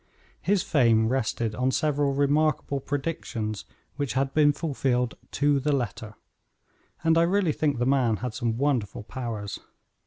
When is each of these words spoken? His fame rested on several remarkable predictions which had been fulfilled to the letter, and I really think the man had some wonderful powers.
His 0.41 0.63
fame 0.63 1.09
rested 1.09 1.53
on 1.53 1.69
several 1.69 2.15
remarkable 2.15 2.79
predictions 2.79 3.65
which 3.97 4.13
had 4.13 4.33
been 4.33 4.51
fulfilled 4.51 5.15
to 5.33 5.59
the 5.59 5.71
letter, 5.73 6.15
and 7.03 7.19
I 7.19 7.21
really 7.21 7.53
think 7.53 7.77
the 7.77 7.85
man 7.85 8.15
had 8.15 8.33
some 8.33 8.57
wonderful 8.57 9.03
powers. 9.03 9.59